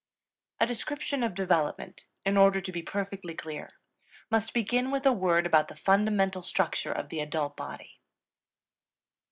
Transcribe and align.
A 0.59 0.65
description 0.65 1.21
of 1.21 1.35
development, 1.35 2.05
in 2.25 2.35
order 2.35 2.59
to 2.59 2.71
be 2.71 2.81
perfectly 2.81 3.35
clear, 3.35 3.73
must 4.31 4.51
begin 4.51 4.89
with 4.89 5.05
a 5.05 5.13
word 5.13 5.45
about 5.45 5.67
the 5.67 5.75
fundamental 5.75 6.41
structure 6.41 6.91
of 6.91 7.09
the 7.09 7.19
adult 7.19 7.55
body. 7.55 7.99